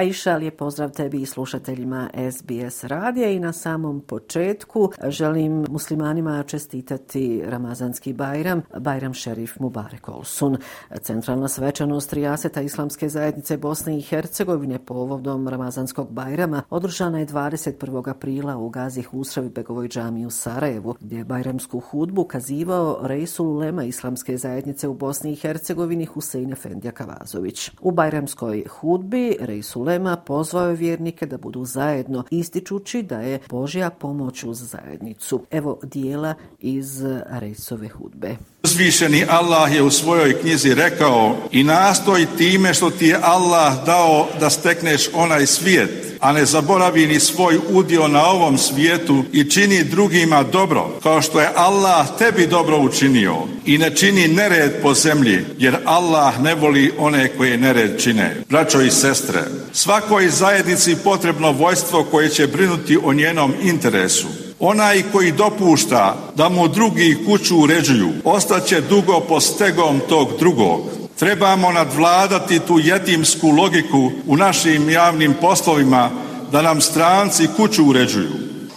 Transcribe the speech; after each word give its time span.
Aisha, 0.00 0.36
lijep 0.36 0.56
pozdrav 0.56 0.90
tebi 0.90 1.22
i 1.22 1.26
slušateljima 1.26 2.10
SBS 2.32 2.84
radija 2.84 3.30
i 3.30 3.38
na 3.38 3.52
samom 3.52 4.00
početku 4.00 4.90
želim 5.08 5.66
muslimanima 5.68 6.42
čestitati 6.42 7.42
Ramazanski 7.46 8.12
Bajram, 8.12 8.62
Bajram 8.78 9.14
šerif 9.14 9.58
Mubarek 9.58 10.08
Olsun. 10.08 10.56
Centralna 11.00 11.48
svečanost 11.48 12.12
Rijaseta 12.12 12.60
Islamske 12.60 13.08
zajednice 13.08 13.56
Bosne 13.56 13.98
i 13.98 14.00
Hercegovine 14.00 14.78
povodom 14.78 15.48
Ramazanskog 15.48 16.12
Bajrama 16.12 16.62
održana 16.70 17.18
je 17.18 17.26
21. 17.26 18.10
aprila 18.10 18.56
u 18.56 18.68
Gazi 18.68 19.02
Husravi 19.02 19.48
Begovoj 19.48 19.88
džami 19.88 20.26
u 20.26 20.30
Sarajevu, 20.30 20.94
gdje 21.00 21.16
je 21.18 21.24
Bajramsku 21.24 21.80
hudbu 21.80 22.24
kazivao 22.24 22.98
Rejsul 23.02 23.56
Lema 23.58 23.84
Islamske 23.84 24.36
zajednice 24.36 24.88
u 24.88 24.94
Bosni 24.94 25.32
i 25.32 25.36
Hercegovini 25.36 26.04
Husein 26.04 26.52
Efendija 26.52 26.92
Kavazović. 26.92 27.70
U 27.80 27.90
Bajramskoj 27.90 28.64
hudbi 28.68 29.36
Rejsul 29.40 29.89
Lema 29.90 30.16
pozvao 30.16 30.68
je 30.68 30.76
vjernike 30.76 31.26
da 31.26 31.38
budu 31.38 31.64
zajedno, 31.64 32.24
ističući 32.30 33.02
da 33.02 33.20
je 33.20 33.40
Božja 33.48 33.90
pomoć 33.90 34.44
uz 34.44 34.58
zajednicu. 34.58 35.46
Evo 35.50 35.78
dijela 35.82 36.34
iz 36.60 37.02
Rejsove 37.30 37.88
hudbe. 37.88 38.36
Uzvišeni 38.64 39.24
Allah 39.28 39.74
je 39.74 39.82
u 39.82 39.90
svojoj 39.90 40.40
knjizi 40.40 40.74
rekao 40.74 41.36
i 41.52 41.64
nastoj 41.64 42.26
time 42.38 42.74
što 42.74 42.90
ti 42.90 43.06
je 43.06 43.18
Allah 43.22 43.86
dao 43.86 44.26
da 44.40 44.50
stekneš 44.50 45.08
onaj 45.14 45.46
svijet, 45.46 46.09
a 46.20 46.32
ne 46.32 46.44
zaboravi 46.44 47.06
ni 47.06 47.20
svoj 47.20 47.58
udio 47.70 48.08
na 48.08 48.26
ovom 48.26 48.58
svijetu 48.58 49.24
i 49.32 49.50
čini 49.50 49.84
drugima 49.84 50.42
dobro, 50.42 50.98
kao 51.02 51.22
što 51.22 51.40
je 51.40 51.50
Allah 51.56 52.06
tebi 52.18 52.46
dobro 52.46 52.78
učinio 52.78 53.34
i 53.66 53.78
ne 53.78 53.96
čini 53.96 54.28
nered 54.28 54.82
po 54.82 54.94
zemlji, 54.94 55.44
jer 55.58 55.76
Allah 55.84 56.40
ne 56.40 56.54
voli 56.54 56.92
one 56.98 57.28
koje 57.36 57.58
nered 57.58 58.02
čine. 58.02 58.42
Braćo 58.48 58.80
i 58.80 58.90
sestre, 58.90 59.44
svakoj 59.72 60.28
zajednici 60.28 60.96
potrebno 61.04 61.52
vojstvo 61.52 62.04
koje 62.04 62.28
će 62.28 62.46
brinuti 62.46 62.98
o 63.04 63.12
njenom 63.12 63.54
interesu. 63.62 64.26
Onaj 64.58 65.02
koji 65.12 65.32
dopušta 65.32 66.32
da 66.36 66.48
mu 66.48 66.68
drugi 66.68 67.18
kuću 67.26 67.58
uređuju, 67.58 68.08
ostaće 68.24 68.80
dugo 68.80 69.20
po 69.20 69.40
stegom 69.40 70.00
tog 70.08 70.28
drugog. 70.38 70.99
Trebamo 71.20 71.72
nadvladati 71.72 72.58
tu 72.58 72.78
jetimsku 72.78 73.48
logiku 73.48 74.10
u 74.26 74.36
našim 74.36 74.90
javnim 74.90 75.34
poslovima 75.40 76.10
da 76.52 76.62
nam 76.62 76.80
stranci 76.80 77.48
kuću 77.56 77.84
uređuju. 77.84 78.32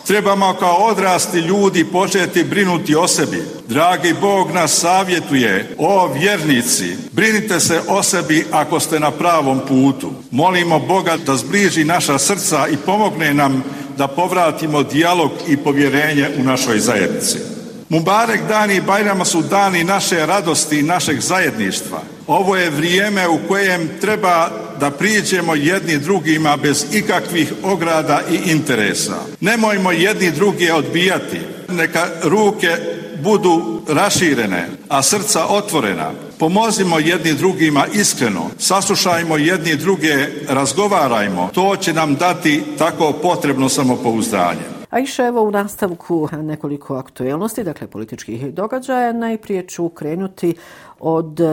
Trebamo 0.08 0.53
kao 0.59 0.75
odrasti 0.75 1.38
ljudi 1.38 1.86
početi 1.86 2.44
brinuti 2.44 2.95
o 2.95 3.08
sebi. 3.08 3.44
Dragi 3.67 4.14
Bog 4.21 4.52
nas 4.52 4.80
savjetuje, 4.80 5.75
o 5.77 6.08
vjernici, 6.14 6.97
brinite 7.11 7.59
se 7.59 7.81
o 7.88 8.03
sebi 8.03 8.45
ako 8.52 8.80
ste 8.80 8.99
na 8.99 9.11
pravom 9.11 9.61
putu. 9.67 10.11
Molimo 10.31 10.80
Boga 10.80 11.17
da 11.25 11.36
zbliži 11.36 11.83
naša 11.83 12.19
srca 12.19 12.67
i 12.67 12.77
pomogne 12.77 13.33
nam 13.33 13.64
da 13.97 14.08
povratimo 14.08 14.83
dijalog 14.83 15.31
i 15.47 15.58
povjerenje 15.58 16.30
u 16.39 16.44
našoj 16.44 16.80
zajednici. 16.80 17.62
Mubarek 17.94 18.41
dani 18.47 18.75
i 18.75 18.81
Bajrama 18.81 19.25
su 19.25 19.41
dani 19.41 19.83
naše 19.83 20.25
radosti 20.25 20.80
i 20.80 20.83
našeg 20.83 21.19
zajedništva. 21.19 22.02
Ovo 22.27 22.55
je 22.55 22.69
vrijeme 22.69 23.27
u 23.27 23.39
kojem 23.47 23.89
treba 24.02 24.49
da 24.80 24.91
priđemo 24.91 25.55
jedni 25.55 25.97
drugima 25.97 26.58
bez 26.58 26.86
ikakvih 26.91 27.53
ograda 27.64 28.21
i 28.31 28.52
interesa. 28.52 29.16
Nemojmo 29.41 29.91
jedni 29.91 30.31
drugi 30.31 30.71
odbijati. 30.71 31.39
Neka 31.69 32.08
ruke 32.23 32.77
budu 33.23 33.81
raširene, 33.88 34.69
a 34.89 35.03
srca 35.03 35.45
otvorena. 35.45 36.11
Pomozimo 36.39 36.99
jedni 36.99 37.33
drugima 37.33 37.86
iskreno, 37.94 38.49
saslušajmo 38.58 39.38
jedni 39.38 39.75
druge, 39.75 40.27
razgovarajmo. 40.47 41.49
To 41.54 41.75
će 41.75 41.93
nam 41.93 42.15
dati 42.15 42.64
tako 42.77 43.14
potrebno 43.14 43.70
samopouzdanje. 43.70 44.73
A 44.93 44.99
iše 44.99 45.23
evo 45.23 45.43
u 45.43 45.52
nastavku 45.52 46.30
nekoliko 46.42 46.95
aktuelnosti, 46.95 47.64
dakle 47.64 47.87
političkih 47.87 48.54
događaja, 48.54 49.14
najprije 49.14 49.67
ću 49.67 49.89
krenuti 49.89 50.55
od 50.99 51.39
e, 51.39 51.45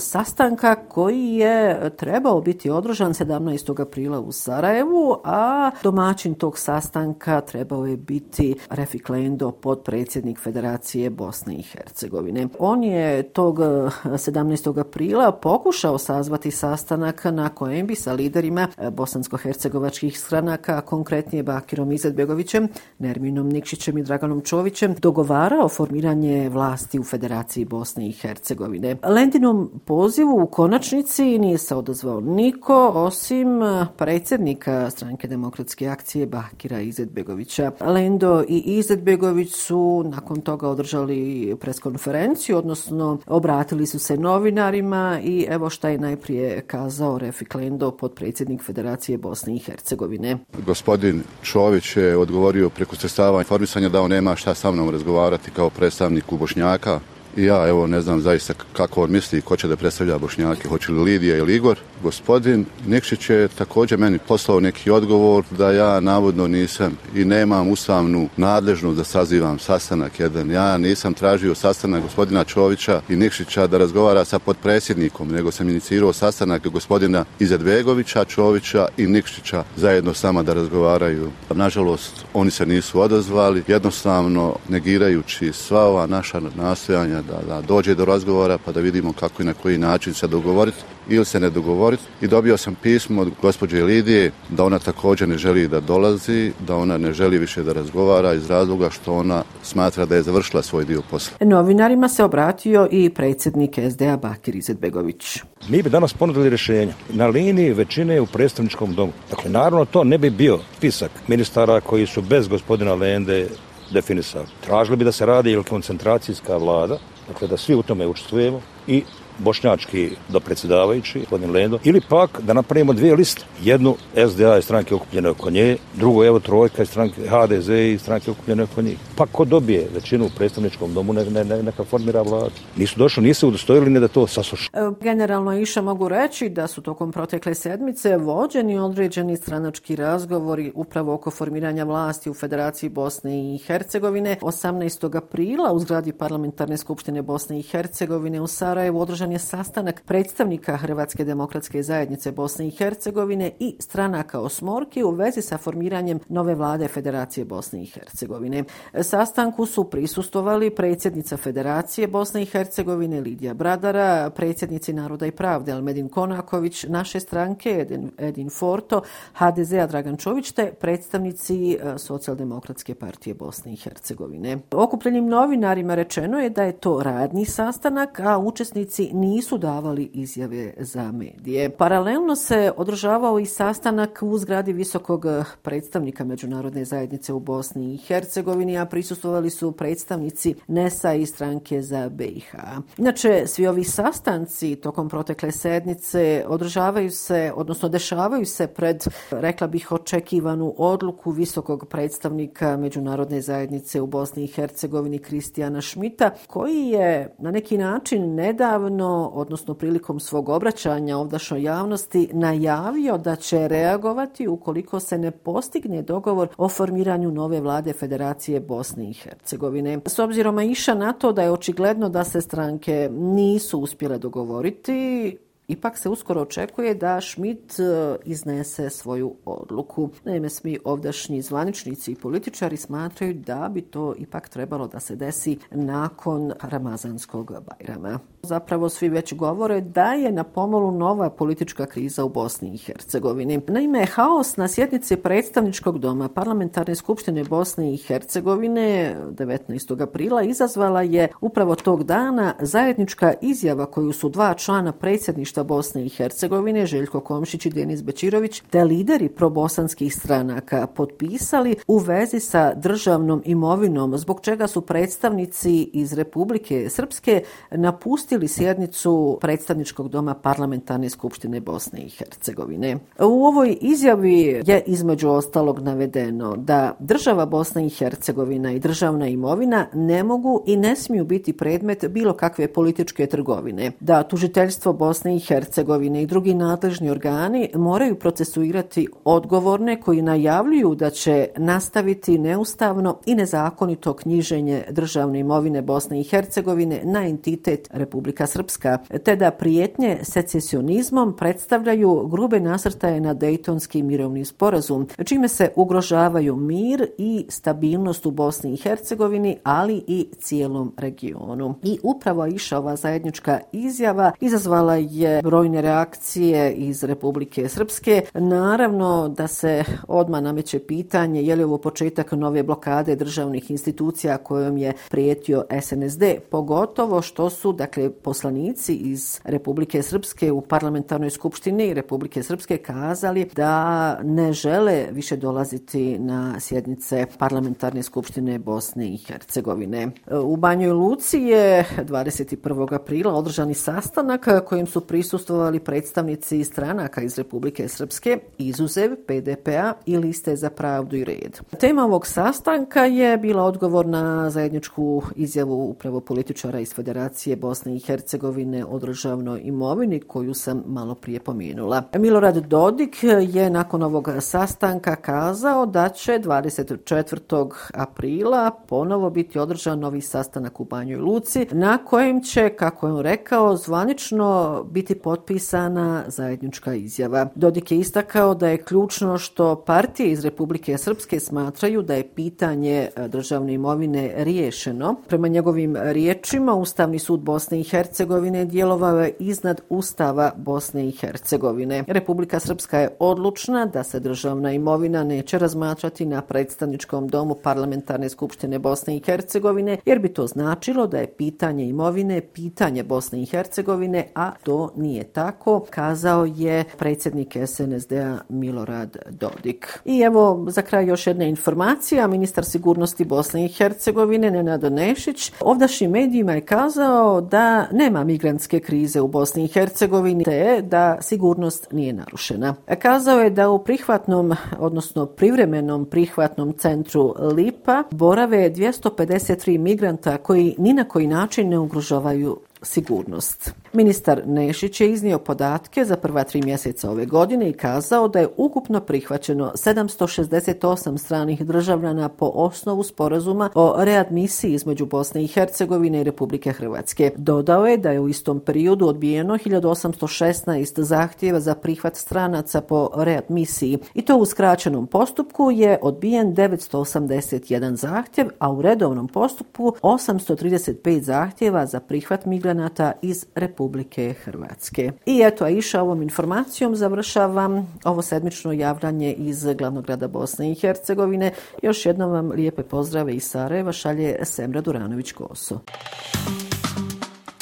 sastanka 0.00 0.74
koji 0.88 1.34
je 1.34 1.90
trebao 1.96 2.40
biti 2.40 2.70
održan 2.70 3.14
17. 3.14 3.82
aprila 3.82 4.20
u 4.20 4.32
Sarajevu, 4.32 5.20
a 5.24 5.70
domaćin 5.82 6.34
tog 6.34 6.58
sastanka 6.58 7.40
trebao 7.40 7.86
je 7.86 7.96
biti 7.96 8.54
Refik 8.70 9.08
Lendo, 9.08 9.50
podpredsjednik 9.50 10.40
Federacije 10.40 11.10
Bosne 11.10 11.54
i 11.54 11.62
Hercegovine. 11.62 12.48
On 12.58 12.84
je 12.84 13.22
tog 13.22 13.60
e, 13.60 13.62
17. 13.62 14.80
Aprila 14.80 15.32
pokušao 15.32 15.98
sazvati 15.98 16.50
sastanak 16.50 17.24
na 17.24 17.48
kojem 17.48 17.86
bi 17.86 17.94
sa 17.94 18.12
liderima 18.12 18.68
e, 18.78 18.90
bosansko-hercegovačkih 18.90 20.18
stranaka, 20.18 20.80
konkretnije 20.80 21.42
Bakirom 21.42 21.92
Izetbegovićem, 21.92 22.68
Nerminom 22.98 23.48
Nikšićem 23.48 23.98
i 23.98 24.02
Draganom 24.02 24.40
Čovićem, 24.40 24.94
dogovarao 24.94 25.68
formiranje 25.68 26.48
vlasti 26.48 26.98
u 26.98 27.04
Federaciji 27.04 27.64
Bosne 27.64 28.08
i 28.08 28.12
Hercegovine. 28.12 28.96
Lendinom 29.02 29.70
pozivu 29.84 30.42
u 30.42 30.46
konačnici 30.46 31.38
nije 31.38 31.58
se 31.58 31.74
odazvao 31.74 32.20
niko 32.20 32.88
osim 32.94 33.62
eh, 33.62 33.86
predsjednika 33.96 34.90
stranke 34.90 35.28
demokratske 35.28 35.88
akcije 35.88 36.26
Bakira 36.26 36.80
Izetbegovića. 36.80 37.70
Lendo 37.80 38.44
i 38.48 38.62
Izetbegović 38.66 39.54
su 39.54 40.04
nakon 40.06 40.40
toga 40.40 40.68
održali 40.68 41.56
preskonferenciju, 41.60 42.58
odnosno 42.58 43.18
obratili 43.26 43.86
su 43.86 43.98
se 43.98 44.16
novinarima 44.16 45.20
i 45.22 45.46
evo 45.48 45.70
šta 45.70 45.88
je 45.88 45.98
najprije 45.98 46.60
kazao 46.60 47.18
Refik 47.18 47.54
Lendo, 47.54 47.90
podpredsjednik 47.90 48.62
Federacije 48.62 49.18
Bosne 49.18 49.56
i 49.56 49.58
Hercegovine. 49.58 50.38
Gospodin 50.66 51.22
Čović 51.42 51.96
je 51.96 52.16
odgovorio 52.16 52.70
preko 52.76 52.96
sredstava 52.96 53.40
informisanja 53.40 53.88
da 53.88 54.00
on 54.00 54.10
nema 54.10 54.36
šta 54.36 54.54
sa 54.54 54.70
mnom 54.70 54.90
razgovarati 54.90 55.50
kao 55.50 55.70
predstavnik 55.70 56.32
u 56.32 56.36
Bošnjaka. 56.36 57.00
I 57.36 57.44
ja, 57.44 57.68
evo, 57.68 57.86
ne 57.86 58.00
znam 58.00 58.20
zaista 58.20 58.54
kako 58.72 59.02
on 59.02 59.10
misli 59.10 59.40
ko 59.40 59.56
će 59.56 59.68
da 59.68 59.76
predstavlja 59.76 60.18
Bošnjake, 60.18 60.68
hoće 60.68 60.92
li 60.92 61.02
Lidija 61.02 61.36
ili 61.36 61.54
Igor. 61.54 61.78
Gospodin 62.02 62.64
Nikšić 62.86 63.30
je 63.30 63.48
također 63.48 63.98
meni 63.98 64.18
poslao 64.18 64.60
neki 64.60 64.90
odgovor 64.90 65.44
da 65.50 65.70
ja 65.72 66.00
navodno 66.00 66.46
nisam 66.48 66.98
i 67.14 67.24
nemam 67.24 67.68
ustavnu 67.68 68.28
nadležnost 68.36 68.96
da 68.96 69.04
sazivam 69.04 69.58
sastanak 69.58 70.20
jedan. 70.20 70.50
Ja 70.50 70.78
nisam 70.78 71.14
tražio 71.14 71.54
sastanak 71.54 72.02
gospodina 72.02 72.44
Čovića 72.44 73.00
i 73.08 73.16
Nikšića 73.16 73.66
da 73.66 73.78
razgovara 73.78 74.24
sa 74.24 74.38
podpredsjednikom, 74.38 75.28
nego 75.28 75.50
sam 75.50 75.68
inicirao 75.68 76.12
sastanak 76.12 76.68
gospodina 76.68 77.24
Izetbegovića, 77.38 78.24
Čovića 78.24 78.88
i 78.96 79.06
Nikšića 79.06 79.64
zajedno 79.76 80.14
sama 80.14 80.42
da 80.42 80.54
razgovaraju. 80.54 81.30
Nažalost, 81.54 82.24
oni 82.34 82.50
se 82.50 82.66
nisu 82.66 83.00
odazvali, 83.00 83.62
jednostavno 83.66 84.56
negirajući 84.68 85.52
sva 85.52 85.84
ova 85.84 86.06
naša 86.06 86.40
nastojanja 86.56 87.22
da, 87.28 87.54
da 87.54 87.60
dođe 87.60 87.94
do 87.94 88.04
razgovora 88.04 88.58
pa 88.64 88.72
da 88.72 88.80
vidimo 88.80 89.12
kako 89.12 89.42
i 89.42 89.44
na 89.44 89.54
koji 89.54 89.78
način 89.78 90.14
se 90.14 90.26
dogovoriti 90.26 90.78
ili 91.08 91.24
se 91.24 91.40
ne 91.40 91.50
dogovoriti. 91.50 92.02
I 92.20 92.26
dobio 92.26 92.56
sam 92.56 92.74
pismo 92.82 93.22
od 93.22 93.30
gospođe 93.42 93.84
Lidije 93.84 94.32
da 94.48 94.64
ona 94.64 94.78
također 94.78 95.28
ne 95.28 95.38
želi 95.38 95.68
da 95.68 95.80
dolazi, 95.80 96.52
da 96.66 96.76
ona 96.76 96.98
ne 96.98 97.12
želi 97.12 97.38
više 97.38 97.62
da 97.62 97.72
razgovara 97.72 98.34
iz 98.34 98.50
razloga 98.50 98.90
što 98.90 99.14
ona 99.14 99.42
smatra 99.62 100.06
da 100.06 100.16
je 100.16 100.22
završila 100.22 100.62
svoj 100.62 100.84
dio 100.84 101.02
posla. 101.10 101.36
Novinarima 101.40 102.08
se 102.08 102.24
obratio 102.24 102.88
i 102.90 103.10
predsjednik 103.10 103.78
SDA 103.90 104.16
Bakir 104.16 104.56
Izetbegović. 104.56 105.38
Mi 105.68 105.82
bi 105.82 105.90
danas 105.90 106.14
ponudili 106.14 106.48
rješenja 106.48 106.92
na 107.08 107.26
liniji 107.26 107.72
većine 107.72 108.20
u 108.20 108.26
predstavničkom 108.26 108.94
domu. 108.94 109.12
Dakle, 109.30 109.50
naravno 109.50 109.84
to 109.84 110.04
ne 110.04 110.18
bi 110.18 110.30
bio 110.30 110.58
spisak 110.76 111.10
ministara 111.28 111.80
koji 111.80 112.06
su 112.06 112.22
bez 112.22 112.48
gospodina 112.48 112.94
Lende 112.94 113.48
definisao. 113.90 114.44
Tražili 114.60 114.96
bi 114.96 115.04
da 115.04 115.12
se 115.12 115.26
radi 115.26 115.50
ili 115.50 115.64
koncentracijska 115.64 116.56
vlada, 116.56 116.98
dakle 117.28 117.48
da 117.48 117.56
svi 117.56 117.74
u 117.74 117.82
tome 117.82 118.06
učestvujemo 118.06 118.60
i 118.86 119.02
bošnjački 119.38 120.10
do 120.28 120.40
predsjedavajući, 120.40 121.20
gospodin 121.20 121.50
Lendo, 121.50 121.78
ili 121.84 122.00
pak 122.08 122.40
da 122.42 122.52
napravimo 122.52 122.92
dvije 122.92 123.16
liste. 123.16 123.44
Jednu 123.62 123.96
SDA 124.28 124.58
i 124.58 124.62
stranke 124.62 124.94
okupljene 124.94 125.28
oko 125.28 125.50
nje, 125.50 125.76
drugu 125.94 126.24
evo 126.24 126.40
trojka 126.40 126.82
i 126.82 126.86
stranke 126.86 127.28
HDZ 127.28 127.68
i 127.68 127.98
stranke 127.98 128.30
okupljene 128.30 128.62
oko 128.62 128.82
njih. 128.82 128.98
Pa 129.16 129.26
ko 129.26 129.44
dobije 129.44 129.88
većinu 129.94 130.24
u 130.24 130.30
predstavničkom 130.36 130.94
domu, 130.94 131.12
ne, 131.12 131.24
ne, 131.24 131.44
ne, 131.44 131.62
neka 131.62 131.84
formira 131.84 132.22
vladu. 132.22 132.50
Nisu 132.76 132.98
došli, 132.98 133.22
nisu 133.22 133.48
udostojili 133.48 133.90
ne 133.90 134.00
da 134.00 134.08
to 134.08 134.26
sasluša. 134.26 134.70
E, 134.72 134.78
generalno 135.00 135.58
iša 135.58 135.82
mogu 135.82 136.08
reći 136.08 136.48
da 136.48 136.66
su 136.66 136.82
tokom 136.82 137.12
protekle 137.12 137.54
sedmice 137.54 138.16
vođeni 138.16 138.78
određeni 138.78 139.36
stranački 139.36 139.96
razgovori 139.96 140.72
upravo 140.74 141.14
oko 141.14 141.30
formiranja 141.30 141.84
vlasti 141.84 142.30
u 142.30 142.34
Federaciji 142.34 142.90
Bosne 142.90 143.54
i 143.54 143.58
Hercegovine. 143.58 144.36
18. 144.40 145.16
aprila 145.16 145.72
u 145.72 145.78
zgradi 145.78 146.12
parlamentarne 146.12 146.76
skupštine 146.76 147.22
Bosne 147.22 147.58
i 147.58 147.62
Hercegovine 147.62 148.40
u 148.40 148.46
Sarajevu 148.46 149.00
održan 149.00 149.25
održan 149.26 149.32
je 149.32 149.38
sastanak 149.38 150.02
predstavnika 150.06 150.76
Hrvatske 150.76 151.24
demokratske 151.24 151.82
zajednice 151.82 152.32
Bosne 152.32 152.68
i 152.68 152.70
Hercegovine 152.70 153.50
i 153.58 153.76
stranaka 153.78 154.40
Osmorke 154.40 155.04
u 155.04 155.10
vezi 155.10 155.42
sa 155.42 155.58
formiranjem 155.58 156.20
nove 156.28 156.54
vlade 156.54 156.88
Federacije 156.88 157.44
Bosne 157.44 157.82
i 157.82 157.86
Hercegovine. 157.86 158.64
Sastanku 159.02 159.66
su 159.66 159.84
prisustovali 159.84 160.70
predsjednica 160.70 161.36
Federacije 161.36 162.08
Bosne 162.08 162.42
i 162.42 162.46
Hercegovine 162.46 163.20
Lidija 163.20 163.54
Bradara, 163.54 164.30
predsjednici 164.30 164.92
Naroda 164.92 165.26
i 165.26 165.30
pravde 165.30 165.72
Almedin 165.72 166.08
Konaković, 166.08 166.84
naše 166.88 167.20
stranke 167.20 167.70
Edin, 167.80 168.10
Edin 168.18 168.50
Forto, 168.50 169.02
HDZ-a 169.32 169.86
Dragan 169.86 170.16
Čović 170.16 170.52
te 170.52 170.72
predstavnici 170.80 171.78
Socialdemokratske 171.96 172.06
Socijaldemokratske 172.06 172.94
partije 172.94 173.34
Bosne 173.34 173.72
i 173.72 173.76
Hercegovine. 173.76 174.58
Okupljenim 174.70 175.26
novinarima 175.26 175.94
rečeno 175.94 176.38
je 176.38 176.50
da 176.50 176.62
je 176.62 176.72
to 176.72 177.02
radni 177.02 177.44
sastanak, 177.44 178.20
a 178.20 178.38
učesnici 178.38 179.10
nisu 179.16 179.58
davali 179.58 180.10
izjave 180.12 180.74
za 180.78 181.12
medije. 181.12 181.70
Paralelno 181.70 182.36
se 182.36 182.72
održavao 182.76 183.38
i 183.38 183.46
sastanak 183.46 184.18
u 184.22 184.38
zgradi 184.38 184.72
visokog 184.72 185.26
eh, 185.26 185.44
predstavnika 185.62 186.24
Međunarodne 186.24 186.84
zajednice 186.84 187.32
u 187.32 187.40
Bosni 187.40 187.94
i 187.94 187.96
Hercegovini, 187.96 188.78
a 188.78 188.84
prisustovali 188.84 189.50
su 189.50 189.72
predstavnici 189.72 190.54
NESA 190.68 191.14
i 191.14 191.26
stranke 191.26 191.82
za 191.82 192.08
BiH. 192.08 192.54
Inače, 192.98 193.46
svi 193.46 193.66
ovi 193.66 193.84
sastanci 193.84 194.76
tokom 194.76 195.08
protekle 195.08 195.52
sednice 195.52 196.44
održavaju 196.48 197.10
se, 197.10 197.52
odnosno 197.54 197.88
dešavaju 197.88 198.46
se 198.46 198.66
pred, 198.66 199.04
rekla 199.30 199.66
bih, 199.66 199.92
očekivanu 199.92 200.74
odluku 200.78 201.30
visokog 201.30 201.86
predstavnika 201.90 202.76
Međunarodne 202.76 203.40
zajednice 203.40 204.00
u 204.00 204.06
Bosni 204.06 204.44
i 204.44 204.46
Hercegovini 204.46 205.18
Kristijana 205.18 205.80
Šmita, 205.80 206.30
koji 206.46 206.86
je 206.86 207.34
na 207.38 207.50
neki 207.50 207.78
način 207.78 208.34
nedavno, 208.34 209.05
odnosno 209.08 209.74
prilikom 209.74 210.20
svog 210.20 210.48
obraćanja 210.48 211.18
ovdašnjoj 211.18 211.62
javnosti, 211.62 212.28
najavio 212.32 213.18
da 213.18 213.36
će 213.36 213.68
reagovati 213.68 214.48
ukoliko 214.48 215.00
se 215.00 215.18
ne 215.18 215.30
postigne 215.30 216.02
dogovor 216.02 216.48
o 216.56 216.68
formiranju 216.68 217.30
nove 217.30 217.60
vlade 217.60 217.92
Federacije 217.92 218.60
Bosne 218.60 219.10
i 219.10 219.12
Hercegovine. 219.12 220.00
S 220.06 220.18
obzirom 220.18 220.60
iša 220.60 220.94
na 220.94 221.12
to 221.12 221.32
da 221.32 221.42
je 221.42 221.52
očigledno 221.52 222.08
da 222.08 222.24
se 222.24 222.40
stranke 222.40 223.08
nisu 223.12 223.80
uspjele 223.80 224.18
dogovoriti, 224.18 225.36
Ipak 225.68 225.98
se 225.98 226.08
uskoro 226.08 226.42
očekuje 226.42 226.94
da 226.94 227.20
Schmidt 227.20 227.78
e, 227.78 227.82
iznese 228.24 228.90
svoju 228.90 229.34
odluku. 229.44 230.10
Naime, 230.24 230.48
svi 230.48 230.78
ovdašnji 230.84 231.42
zvaničnici 231.42 232.12
i 232.12 232.16
političari 232.16 232.76
smatraju 232.76 233.34
da 233.34 233.70
bi 233.74 233.80
to 233.80 234.14
ipak 234.18 234.48
trebalo 234.48 234.88
da 234.88 235.00
se 235.00 235.16
desi 235.16 235.58
nakon 235.70 236.52
Ramazanskog 236.62 237.52
bajrama. 237.66 238.18
Zapravo 238.46 238.88
svi 238.88 239.08
već 239.08 239.34
govore 239.34 239.80
da 239.80 240.12
je 240.12 240.32
na 240.32 240.44
pomolu 240.44 240.90
nova 240.90 241.30
politička 241.30 241.86
kriza 241.86 242.24
u 242.24 242.28
Bosni 242.28 242.74
i 242.74 242.78
Hercegovini. 242.78 243.60
Naime, 243.68 244.06
haos 244.06 244.56
na 244.56 244.68
sjednici 244.68 245.16
predstavničkog 245.16 245.98
doma 245.98 246.28
Parlamentarne 246.28 246.94
skupštine 246.94 247.44
Bosne 247.44 247.94
i 247.94 247.96
Hercegovine 247.96 249.16
19. 249.30 250.02
aprila 250.02 250.42
izazvala 250.42 251.02
je 251.02 251.28
upravo 251.40 251.74
tog 251.74 252.04
dana 252.04 252.54
zajednička 252.60 253.34
izjava 253.40 253.86
koju 253.86 254.12
su 254.12 254.28
dva 254.28 254.54
člana 254.54 254.92
predsjedništva 254.92 255.64
Bosne 255.64 256.06
i 256.06 256.08
Hercegovine, 256.08 256.86
Željko 256.86 257.20
Komšić 257.20 257.66
i 257.66 257.70
Denis 257.70 258.02
Bečirović, 258.02 258.62
te 258.70 258.84
lideri 258.84 259.28
probosanskih 259.28 260.14
stranaka 260.14 260.86
potpisali 260.86 261.76
u 261.86 261.98
vezi 261.98 262.40
sa 262.40 262.74
državnom 262.74 263.42
imovinom, 263.44 264.18
zbog 264.18 264.40
čega 264.40 264.66
su 264.66 264.80
predstavnici 264.80 265.90
iz 265.92 266.12
Republike 266.12 266.90
Srpske 266.90 267.42
napustili 267.70 268.35
posjetili 268.36 268.48
sjednicu 268.48 269.38
predstavničkog 269.40 270.08
doma 270.08 270.34
parlamentarne 270.34 271.10
skupštine 271.10 271.60
Bosne 271.60 272.00
i 272.00 272.08
Hercegovine. 272.08 272.98
U 273.18 273.46
ovoj 273.46 273.76
izjavi 273.80 274.62
je 274.66 274.82
između 274.86 275.28
ostalog 275.28 275.80
navedeno 275.80 276.56
da 276.56 276.96
država 276.98 277.46
Bosna 277.46 277.82
i 277.82 277.88
Hercegovina 277.88 278.72
i 278.72 278.78
državna 278.78 279.28
imovina 279.28 279.86
ne 279.94 280.24
mogu 280.24 280.62
i 280.66 280.76
ne 280.76 280.96
smiju 280.96 281.24
biti 281.24 281.52
predmet 281.52 282.04
bilo 282.10 282.32
kakve 282.32 282.68
političke 282.68 283.26
trgovine, 283.26 283.92
da 284.00 284.22
tužiteljstvo 284.22 284.92
Bosne 284.92 285.36
i 285.36 285.40
Hercegovine 285.40 286.22
i 286.22 286.26
drugi 286.26 286.54
nadležni 286.54 287.10
organi 287.10 287.70
moraju 287.74 288.18
procesuirati 288.18 289.06
odgovorne 289.24 290.00
koji 290.00 290.22
najavljuju 290.22 290.94
da 290.94 291.10
će 291.10 291.48
nastaviti 291.56 292.38
neustavno 292.38 293.18
i 293.26 293.34
nezakonito 293.34 294.12
knjiženje 294.12 294.84
državne 294.90 295.40
imovine 295.40 295.82
Bosne 295.82 296.20
i 296.20 296.24
Hercegovine 296.24 297.00
na 297.04 297.26
entitet 297.26 297.88
Republike 297.92 298.25
Republika 298.26 298.46
Srpska, 298.46 298.98
te 299.24 299.36
da 299.36 299.50
prijetnje 299.50 300.18
secesionizmom 300.22 301.36
predstavljaju 301.36 302.26
grube 302.26 302.60
nasrtaje 302.60 303.20
na 303.20 303.34
Dejtonski 303.34 304.02
mirovni 304.02 304.44
sporazum, 304.44 305.06
čime 305.24 305.48
se 305.48 305.70
ugrožavaju 305.76 306.56
mir 306.56 307.06
i 307.18 307.46
stabilnost 307.48 308.26
u 308.26 308.30
Bosni 308.30 308.72
i 308.72 308.76
Hercegovini, 308.76 309.56
ali 309.62 310.04
i 310.06 310.28
cijelom 310.38 310.92
regionu. 310.96 311.74
I 311.82 311.98
upravo 312.02 312.46
iša 312.46 312.78
ova 312.78 312.96
zajednička 312.96 313.60
izjava 313.72 314.32
izazvala 314.40 314.94
je 314.94 315.42
brojne 315.42 315.82
reakcije 315.82 316.72
iz 316.72 317.04
Republike 317.04 317.68
Srpske. 317.68 318.22
Naravno 318.34 319.28
da 319.28 319.46
se 319.46 319.84
odma 320.08 320.40
nameće 320.40 320.78
pitanje 320.78 321.42
je 321.42 321.56
li 321.56 321.64
ovo 321.64 321.78
početak 321.78 322.32
nove 322.32 322.62
blokade 322.62 323.16
državnih 323.16 323.70
institucija 323.70 324.38
kojom 324.38 324.78
je 324.78 324.92
prijetio 325.10 325.64
SNSD, 325.80 326.22
pogotovo 326.50 327.22
što 327.22 327.50
su, 327.50 327.72
dakle, 327.72 328.10
poslanici 328.22 328.94
iz 328.94 329.40
Republike 329.44 330.02
Srpske 330.02 330.52
u 330.52 330.60
parlamentarnoj 330.60 331.30
skupštini 331.30 331.94
Republike 331.94 332.42
Srpske 332.42 332.76
kazali 332.76 333.50
da 333.56 334.18
ne 334.22 334.52
žele 334.52 335.06
više 335.10 335.36
dolaziti 335.36 336.18
na 336.18 336.60
sjednice 336.60 337.26
parlamentarne 337.38 338.02
skupštine 338.02 338.58
Bosne 338.58 339.08
i 339.08 339.16
Hercegovine. 339.16 340.08
U 340.42 340.56
Banjoj 340.56 340.92
Luci 340.92 341.38
je 341.38 341.84
21. 341.98 342.94
aprila 342.94 343.34
održani 343.34 343.74
sastanak 343.74 344.48
kojim 344.66 344.86
su 344.86 345.00
prisustovali 345.00 345.80
predstavnici 345.80 346.64
stranaka 346.64 347.22
iz 347.22 347.38
Republike 347.38 347.88
Srpske, 347.88 348.38
Izuzev, 348.58 349.16
PDP-a 349.26 349.92
i 350.06 350.16
Liste 350.16 350.56
za 350.56 350.70
pravdu 350.70 351.16
i 351.16 351.24
red. 351.24 351.60
Tema 351.80 352.04
ovog 352.04 352.26
sastanka 352.26 353.04
je 353.04 353.36
bila 353.36 353.62
odgovor 353.62 354.06
na 354.06 354.50
zajedničku 354.50 355.22
izjavu 355.36 355.90
upravo 355.90 356.20
političara 356.20 356.80
iz 356.80 356.94
Federacije 356.94 357.56
Bosne 357.56 357.95
i 357.95 357.95
Hercegovine 357.98 358.84
o 358.84 358.98
državnoj 358.98 359.60
imovini 359.64 360.20
koju 360.20 360.54
sam 360.54 360.82
malo 360.86 361.14
prije 361.14 361.40
pominula. 361.40 362.02
Milorad 362.18 362.56
Dodik 362.56 363.16
je 363.40 363.70
nakon 363.70 364.02
ovog 364.02 364.28
sastanka 364.40 365.16
kazao 365.16 365.86
da 365.86 366.08
će 366.08 366.32
24. 366.32 367.70
aprila 367.94 368.70
ponovo 368.88 369.30
biti 369.30 369.58
održan 369.58 369.98
novi 369.98 370.20
sastanak 370.20 370.80
u 370.80 370.84
Banjoj 370.84 371.20
Luci 371.20 371.66
na 371.72 371.98
kojem 371.98 372.42
će, 372.42 372.68
kako 372.68 373.06
je 373.06 373.12
on 373.12 373.20
rekao, 373.20 373.76
zvanično 373.76 374.82
biti 374.90 375.14
potpisana 375.14 376.24
zajednička 376.26 376.94
izjava. 376.94 377.48
Dodik 377.54 377.92
je 377.92 377.98
istakao 377.98 378.54
da 378.54 378.68
je 378.68 378.82
ključno 378.82 379.38
što 379.38 379.84
partije 379.86 380.30
iz 380.30 380.44
Republike 380.44 380.98
Srpske 380.98 381.40
smatraju 381.40 382.02
da 382.02 382.14
je 382.14 382.28
pitanje 382.28 383.08
državne 383.28 383.74
imovine 383.74 384.32
riješeno. 384.36 385.14
Prema 385.28 385.48
njegovim 385.48 385.96
riječima, 386.00 386.74
Ustavni 386.74 387.18
sud 387.18 387.40
Bosne 387.40 387.80
i 387.80 387.84
Hercegovine 387.90 388.64
djelovao 388.64 389.20
je 389.20 389.34
iznad 389.38 389.80
Ustava 389.88 390.52
Bosne 390.56 391.08
i 391.08 391.10
Hercegovine. 391.10 392.04
Republika 392.06 392.60
Srpska 392.60 392.98
je 392.98 393.16
odlučna 393.18 393.86
da 393.86 394.02
se 394.02 394.20
državna 394.20 394.72
imovina 394.72 395.24
neće 395.24 395.58
razmatrati 395.58 396.26
na 396.26 396.42
predstavničkom 396.42 397.28
domu 397.28 397.54
Parlamentarne 397.54 398.28
skupštine 398.28 398.78
Bosne 398.78 399.16
i 399.16 399.22
Hercegovine, 399.26 399.98
jer 400.04 400.18
bi 400.18 400.28
to 400.28 400.46
značilo 400.46 401.06
da 401.06 401.18
je 401.18 401.26
pitanje 401.26 401.84
imovine 401.84 402.40
pitanje 402.40 403.02
Bosne 403.02 403.42
i 403.42 403.46
Hercegovine, 403.46 404.28
a 404.34 404.50
to 404.62 404.92
nije 404.96 405.24
tako, 405.24 405.86
kazao 405.90 406.44
je 406.44 406.84
predsjednik 406.98 407.56
SNSD-a 407.66 408.38
Milorad 408.48 409.16
Dodik. 409.30 409.98
I 410.04 410.20
evo, 410.20 410.66
za 410.68 410.82
kraj 410.82 411.06
još 411.06 411.26
jedna 411.26 411.44
informacija. 411.44 412.26
Ministar 412.26 412.64
sigurnosti 412.64 413.24
Bosne 413.24 413.64
i 413.64 413.68
Hercegovine, 413.68 414.50
Nenad 414.50 414.92
Nešić, 414.92 415.52
ovdašnjim 415.60 416.10
medijima 416.10 416.52
je 416.52 416.60
kazao 416.60 417.40
da 417.40 417.75
nema 417.92 418.24
migrantske 418.24 418.80
krize 418.80 419.20
u 419.20 419.28
Bosni 419.28 419.64
i 419.64 419.68
Hercegovini, 419.68 420.44
te 420.44 420.82
da 420.82 421.18
sigurnost 421.20 421.92
nije 421.92 422.12
narušena. 422.12 422.74
Kazao 422.98 423.40
je 423.40 423.50
da 423.50 423.70
u 423.70 423.84
prihvatnom, 423.84 424.54
odnosno 424.78 425.26
privremenom 425.26 426.04
prihvatnom 426.04 426.72
centru 426.72 427.34
Lipa 427.38 428.02
borave 428.10 428.70
253 428.70 429.78
migranta 429.78 430.38
koji 430.38 430.74
ni 430.78 430.92
na 430.92 431.04
koji 431.04 431.26
način 431.26 431.68
ne 431.68 431.78
ugrožavaju 431.78 432.60
sigurnost. 432.82 433.74
Ministar 433.96 434.42
Nešić 434.46 435.00
je 435.00 435.12
iznio 435.12 435.38
podatke 435.38 436.04
za 436.04 436.16
prva 436.16 436.44
tri 436.44 436.62
mjeseca 436.62 437.10
ove 437.10 437.26
godine 437.26 437.70
i 437.70 437.72
kazao 437.72 438.28
da 438.28 438.38
je 438.38 438.48
ukupno 438.56 439.00
prihvaćeno 439.00 439.72
768 439.74 441.18
stranih 441.18 441.66
državljana 441.66 442.28
po 442.28 442.50
osnovu 442.54 443.02
sporazuma 443.02 443.70
o 443.74 443.94
readmisiji 443.98 444.74
između 444.74 445.06
Bosne 445.06 445.44
i 445.44 445.46
Hercegovine 445.46 446.20
i 446.20 446.24
Republike 446.24 446.72
Hrvatske. 446.72 447.30
Dodao 447.36 447.86
je 447.86 447.96
da 447.96 448.10
je 448.10 448.20
u 448.20 448.28
istom 448.28 448.60
periodu 448.60 449.06
odbijeno 449.06 449.54
1816 449.54 451.00
zahtjeva 451.00 451.60
za 451.60 451.74
prihvat 451.74 452.16
stranaca 452.16 452.80
po 452.80 453.10
readmisiji 453.14 453.98
i 454.14 454.22
to 454.22 454.36
u 454.36 454.46
skraćenom 454.46 455.06
postupku 455.06 455.70
je 455.70 455.98
odbijen 456.02 456.54
981 456.54 457.94
zahtjev, 457.94 458.48
a 458.58 458.72
u 458.72 458.82
redovnom 458.82 459.28
postupku 459.28 459.92
835 460.02 461.20
zahtjeva 461.20 461.86
za 461.86 462.00
prihvat 462.00 462.46
migranata 462.46 463.12
iz 463.22 463.46
Republike 463.86 464.34
Hrvatske. 464.44 465.12
I 465.26 465.40
eto, 465.44 465.64
a 465.64 465.68
iša 465.68 466.02
ovom 466.02 466.22
informacijom 466.22 466.96
završavam 466.96 467.98
ovo 468.04 468.22
sedmično 468.22 468.72
javljanje 468.72 469.32
iz 469.32 469.64
glavnog 469.78 470.04
grada 470.04 470.28
Bosne 470.28 470.72
i 470.72 470.74
Hercegovine. 470.74 471.52
Još 471.82 472.06
jednom 472.06 472.30
vam 472.30 472.50
lijepe 472.50 472.82
pozdrave 472.82 473.34
iz 473.34 473.44
Sarajeva 473.44 473.92
šalje 473.92 474.38
Semra 474.44 474.82
Duranović-Koso. 474.82 475.78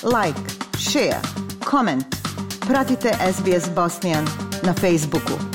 Like, 0.02 0.40
share, 0.78 1.20
comment. 1.70 2.04
Pratite 2.68 3.12
SBS 3.32 3.74
Bosnian 3.74 4.24
na 4.62 4.72
Facebooku. 4.72 5.53